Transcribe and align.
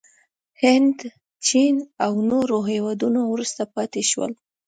هند، 0.61 0.97
چین 1.47 1.75
او 2.05 2.13
نور 2.29 2.49
هېوادونه 2.71 3.19
وروسته 3.31 3.61
پاتې 3.75 4.01
شول. 4.11 4.31